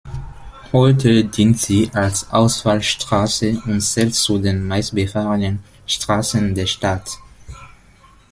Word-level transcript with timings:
Heute 0.73 1.25
dient 1.25 1.59
sie 1.59 1.91
als 1.93 2.31
Ausfallstraße 2.31 3.61
und 3.67 3.81
zählt 3.81 4.15
zu 4.15 4.39
den 4.39 4.67
meistbefahrenen 4.67 5.59
Straßen 5.85 6.55
der 6.55 6.65
Stadt. 6.65 7.19